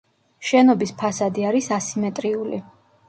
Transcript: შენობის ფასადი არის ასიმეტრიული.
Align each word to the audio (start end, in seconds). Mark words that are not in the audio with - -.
შენობის 0.51 0.93
ფასადი 1.01 1.45
არის 1.51 1.67
ასიმეტრიული. 1.77 2.63